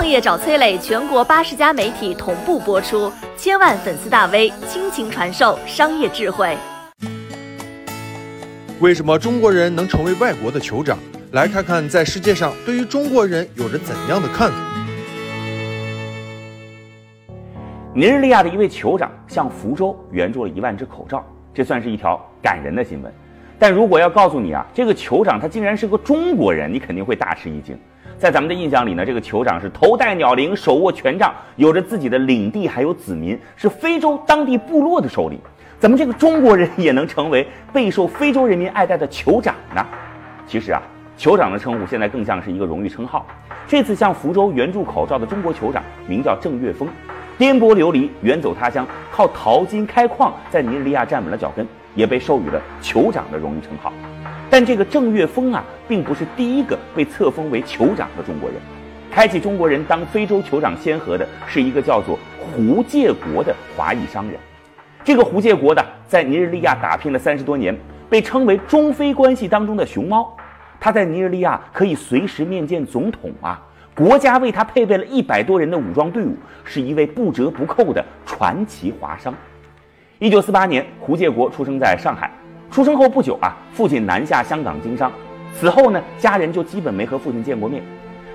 [0.00, 6.56] 创业找崔磊，全国八十家媒体同步播出，千万粉丝大 V 倾情传授商业智慧。
[8.80, 10.98] 为什么中国人能成为外国的酋长？
[11.32, 14.56] 来看看在世界上对于中国人有着怎样的看法。
[17.94, 21.22] 尼日利亚的一位酋长向福州援助了一万只口罩，
[21.52, 23.12] 这算是一条感人的新闻。
[23.60, 27.78] 但如果要告诉你啊，这个酋长他竟然是个中国人，你肯定会大吃一惊。
[28.16, 35.38] 在咱们的印象里呢，这个酋长是头戴鸟翎，手握权杖，有着自己的领地还有子民，是非洲当地部落的首领。
[35.78, 39.86] 怎么这个中国人也能成为备受非洲人民爱戴的酋长呢？
[40.46, 40.80] 其实啊，
[41.18, 43.26] 酋长的称呼现在更像是一个荣誉称号。
[43.66, 46.88] 这次向福州援助口罩的中国酋长名叫郑岳峰。
[47.36, 53.92] 颠簸流离，远走他乡，靠淘金开矿，在尼日利亚站稳了脚跟，也被授予了酋长的荣誉称号。
[54.48, 58.58] 但这个郑岳峰啊，并不是第一个被册封为酋长的中国人。
[59.10, 64.38] 开启中国人当非洲酋长先河的是一个叫做胡介国的华裔商人。
[65.02, 67.76] 这个胡介国的在尼日利亚打拼了三十多年，
[68.08, 70.36] 被称为中非关系当中的熊猫。
[70.78, 73.60] 他在尼日利亚可以随时面见总统啊。
[73.94, 79.34] 国家为他配备了一百多人的武装队伍，是一位不折不扣的传奇华商。
[80.22, 82.30] 一九四八年，胡介国出生在上海。
[82.70, 85.10] 出生后不久啊，父亲南下香港经商，
[85.54, 87.82] 此后呢，家人就基本没和父亲见过面。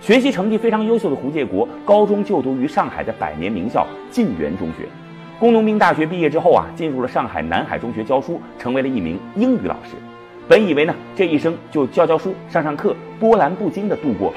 [0.00, 4.86] 学习成绩非常优秀的胡介国，高中就读于上海的百年名校晋源中学。
[5.40, 9.96] 工农兵大学毕业之后啊，进入了上海南海中学教书，成为了一名英语老师。
[10.46, 14.36] 本以为呢，这一生就教教书、上上课，波澜不惊的度过吧。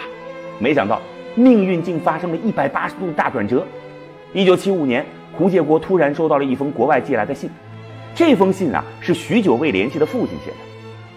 [0.58, 1.00] 没想到。
[1.36, 3.64] 命运竟发生了一百八十度大转折。
[4.34, 5.06] 一九七五年，
[5.38, 7.50] 胡介国突然收到了一封国外寄来的信。
[8.16, 10.58] 这封信啊，是许久未联系的父亲写的。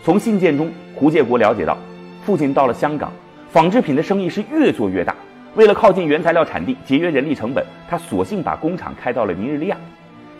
[0.02, 1.78] 从信件中，胡介国了解到，
[2.24, 3.12] 父亲到了香港，
[3.52, 5.14] 纺织品的生意是越做越大。
[5.54, 9.76] 为了靠近原材料产地，节约人力成本，他索性把工厂开到了尼日利亚。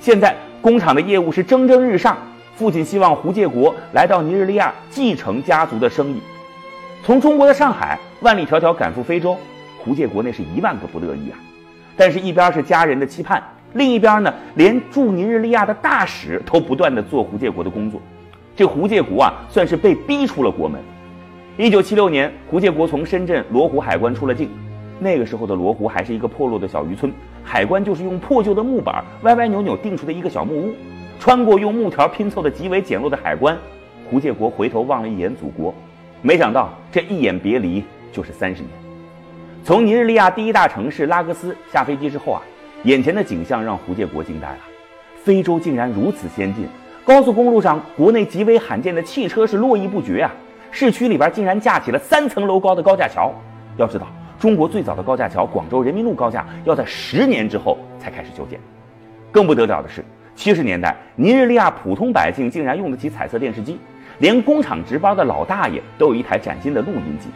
[0.00, 2.18] 现在工厂的业务是蒸蒸日上。
[2.56, 6.20] 父亲希望胡介国来到尼日利亚继承家族的生意。
[7.04, 9.36] 从中国的上海万里迢迢赶赴非洲。
[9.78, 11.38] 胡介国那是一万个不乐意啊，
[11.96, 13.40] 但是，一边是家人的期盼，
[13.74, 18.00] 另一边呢，连驻尼日利亚的大使都不断的做胡介国的工作，
[18.56, 20.80] 这胡介国啊，算是被逼出了国门。
[21.56, 24.48] 一九七六年，胡介国从深圳罗湖海关出了境，
[24.98, 27.12] 那个时候的罗湖还是一个破落的小渔村，
[27.44, 30.74] 海关就是用破旧的木板歪歪扭扭钉出的一个小木屋。
[31.20, 33.58] 穿过用木条拼凑的极为简陋的海关，
[34.08, 35.74] 胡介国回头望了一眼祖国，
[36.22, 38.70] 没想到这一眼别离就是三十年。
[39.64, 42.40] 从尼日利亚第一大城市拉各斯下飞机之后啊，
[42.84, 44.58] 眼前的景象让胡介国惊呆了。
[45.24, 46.66] 非洲竟然如此先进，
[47.04, 50.30] 高速公路上国内极为罕见的汽车是络绎不绝啊！
[50.70, 53.32] 市区里边竟然架起了三层楼高的高架桥。
[53.76, 54.06] 要知道，
[54.38, 58.58] 中国最早的高架桥——广州人民路高架，要在十年之后才开始修建。
[59.30, 63.78] 更不得了的是，七十年代尼日利亚普通百姓竟然用得起彩色电视机，
[64.18, 67.28] 连工厂值班的老大爷都有一台崭新的录音机。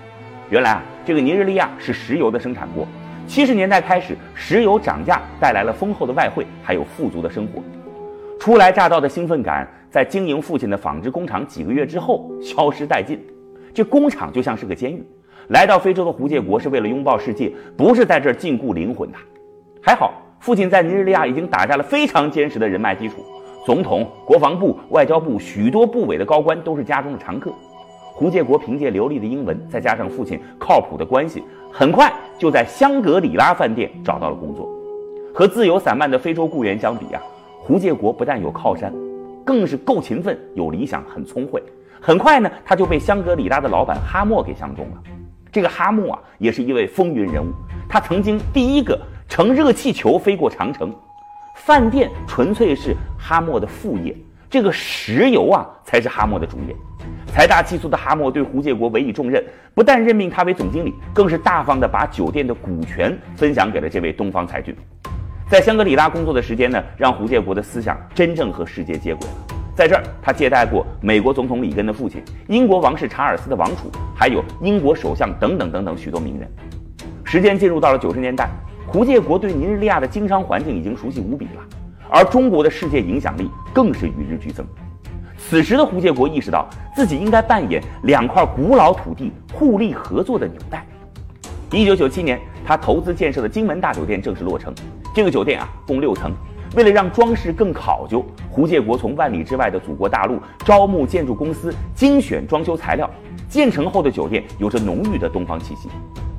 [0.48, 2.86] 原来啊，这个尼日利亚是石油的生产国。
[3.27, 7.62] 七十年代开始，石油涨价带来了丰厚的外汇，还有富足的生活。
[8.38, 13.19] 初来乍到的兴奋感，在经营父亲的纺织工厂几个月之后消失殆尽。
[13.72, 15.03] 这工厂就像是个监狱。
[15.49, 19.19] 来到非洲的胡介国是为了拥抱世界，不是在这儿禁锢灵魂的。
[19.81, 23.25] 还好，父亲在尼日利亚已经打下了非常坚实的人脉基础，
[23.65, 27.53] 总统、国防部、外交部许多部委的高官都是家中的常客。
[28.22, 34.69] 胡介国凭借流利的英文，再加上父亲靠谱的关系，很快就在香格里拉饭店找到了工作。
[35.34, 37.21] 和自由散漫的非洲雇员相比啊，
[37.59, 38.94] 胡介国不但有靠山，
[39.44, 41.60] 更是够勤奋、有理想、很聪慧。
[42.00, 45.03] 很快呢，他就被香格里拉的老板哈默给相中了。
[45.50, 47.50] 这个哈默啊，也是一位风云人物。
[47.89, 48.97] 他曾经第一个
[49.28, 50.94] 乘热气球飞过长城。
[51.56, 54.16] 饭店纯粹是哈默的副业，
[54.49, 56.77] 这个石油啊，才是哈默的主业。
[57.26, 59.42] 财大气粗的哈默对胡介国委以重任，
[59.74, 64.77] 不但任命他为总经理，更是大方的把酒店的股权分享给了这位东方才俊。
[65.48, 69.34] 在香格里拉工作的时间呢，让胡介国的思想真正和世界接轨了。
[69.74, 76.47] 在这儿，他接待过美国总统里根的父亲、英国王室查尔斯的王储，还有英国首相等等等等许多名人。
[77.24, 78.50] 时间进入到了九十年代，
[78.86, 81.62] 胡介国对尼日利亚的经商环境已经熟悉无比了，
[82.10, 84.66] 而中国的世界影响力更是与日俱增。
[85.48, 90.86] 此时的胡介国意识到自己应该扮演两块古老土地互利合作的纽带。
[91.71, 94.72] 一九九七年，他投资建设的金门大酒店正式落成。
[95.15, 96.33] 这个酒店啊，共六层。
[96.74, 103.10] 为了让装饰更考究，胡介国从万里之外的祖国大陆招募建筑公司，精选装修材料。
[103.48, 105.91] 建成后的酒店有着浓郁的东方气息。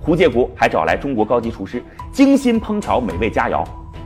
[0.02, 3.64] 胡建国还找来中国高级厨师，精心烹调美味佳肴。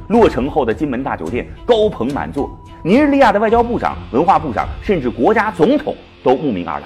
[0.10, 2.50] 落成后的金门大酒店高朋满座，
[2.84, 6.86] 尼日利亚的外交部长、文化部长，甚至国家总统都慕名而来。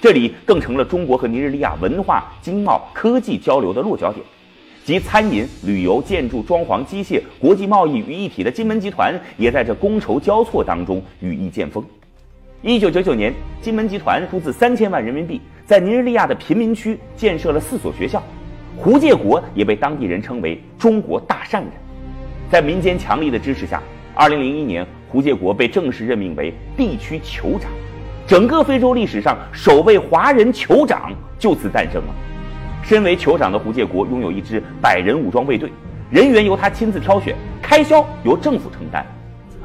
[0.00, 4.24] 这里更成了中国和尼日利亚文化、经贸、科技交流的落脚点。
[4.84, 11.84] 集餐饮、旅游、建筑、装潢、机械、国际贸易于一体的金门集团，也在这觥筹交错当中羽翼渐丰。
[12.62, 18.22] 一九九九年，金门集团出资三千万人民币，在尼日利亚的贫民区建设了四所学校。
[18.76, 21.70] 胡建国也被当地人称为“中国大善人”。
[22.50, 23.82] 在民间强力的支持下，
[24.14, 27.70] 二零零一年，胡建国被正式任命为地区酋长，
[28.26, 32.08] 整个非洲历史上首位华人酋长就此诞生了。
[32.82, 35.70] 身为酋长的胡建国拥有一支百人武装卫队，
[36.10, 37.32] 人员由他亲自挑选，
[37.62, 39.06] 开销由政府承担。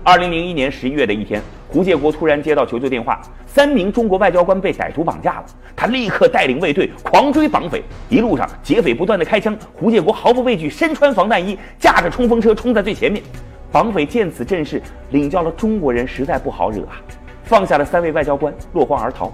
[0.04, 5.46] 二零零一年十一月的一天，胡建国突然接到求救电话，三名中国外交官被歹徒绑架了。
[5.76, 13.24] 他立刻带领卫队狂追绑匪，一路上劫匪不断的开枪，胡建国毫不畏惧，身穿防弹衣，驾着冲锋车冲在最前面。
[13.72, 14.82] 绑匪见此阵势，
[15.12, 17.02] 领教了中国人实在不好惹啊，
[17.44, 19.32] 放下了三位外交官，落荒而逃。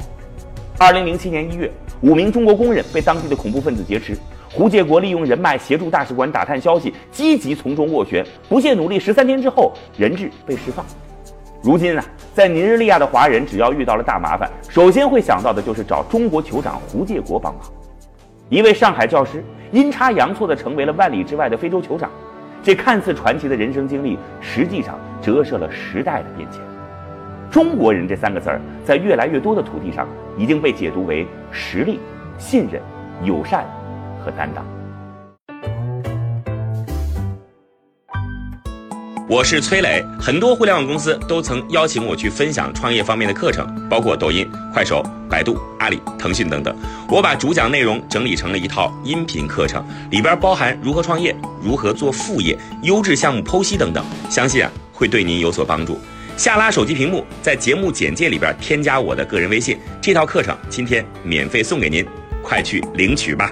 [0.78, 1.72] 二零零七年一月。
[2.02, 4.16] 五名中国工人被当地的恐怖分子劫持，
[4.52, 10.86] 胡建国利用人脉协助大使馆打探消息，积极从中斡旋，不懈努力，十三天之后人质被释放。
[11.64, 17.64] 如今啊，在尼日利亚的华人只要遇到了大麻烦，首先会想到的就是找中国酋长胡建国帮忙。
[18.50, 22.12] 一位上海教师阴差阳错地成为了万里之外的非洲酋长，
[22.66, 26.60] 这看似传奇的人生经历，实际上折射了时代的变迁。
[27.52, 32.00] 中国人这三个字儿，在越来越多的土地上，已经被解读为实力、
[32.40, 32.82] 信任、
[33.24, 33.64] 友善
[34.20, 34.66] 和担当。
[39.28, 46.76] 我是崔磊，很多互联网公司都曾邀请我去分享创业方面的课程，包括抖音、快手、百度、阿里、腾讯等等。
[47.10, 51.36] 我把主讲内容整理成了一套音频课程，里边包含如何创业、
[51.66, 56.00] 如何做副业、优质项目剖析等等，相信啊会对您有所帮助。
[56.38, 62.06] 下拉手机屏幕，在节目简介里边添加我的个人微信，这套课程今天免费送给您，
[62.44, 63.50] 快去领取吧。